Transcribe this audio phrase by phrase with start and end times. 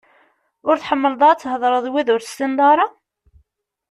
[0.67, 2.87] Ur tḥemmleḍ ara ad theḍṛeḍ d wid ur tessineḍ ara?